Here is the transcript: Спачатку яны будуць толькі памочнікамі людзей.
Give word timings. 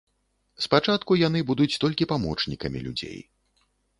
Спачатку 0.65 1.17
яны 1.27 1.39
будуць 1.51 1.77
толькі 1.85 2.09
памочнікамі 2.13 2.79
людзей. 2.87 3.21